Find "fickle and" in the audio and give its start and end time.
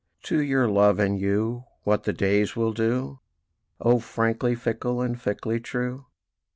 4.55-5.15